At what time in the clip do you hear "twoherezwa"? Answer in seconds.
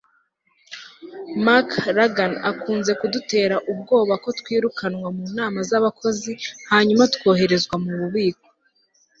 7.15-7.75